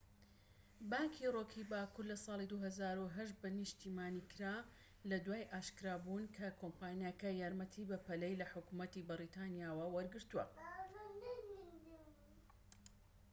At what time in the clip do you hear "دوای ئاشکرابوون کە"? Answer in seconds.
5.25-6.47